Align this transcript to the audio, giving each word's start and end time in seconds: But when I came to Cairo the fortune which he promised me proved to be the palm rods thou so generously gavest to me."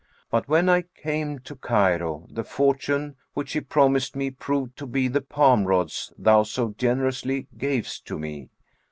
But 0.31 0.47
when 0.47 0.67
I 0.67 0.81
came 0.81 1.37
to 1.41 1.55
Cairo 1.55 2.25
the 2.31 2.43
fortune 2.43 3.17
which 3.35 3.53
he 3.53 3.61
promised 3.61 4.15
me 4.15 4.31
proved 4.31 4.75
to 4.77 4.87
be 4.87 5.07
the 5.07 5.21
palm 5.21 5.65
rods 5.67 6.11
thou 6.17 6.41
so 6.41 6.73
generously 6.75 7.45
gavest 7.55 8.07
to 8.07 8.17
me." 8.17 8.49